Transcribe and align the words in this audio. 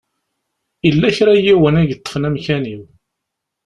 Yella 0.85 1.15
kra 1.15 1.33
n 1.37 1.43
yiwen 1.45 1.79
i 1.81 1.83
yeṭṭfen 1.85 2.27
amkan-iw. 2.27 2.83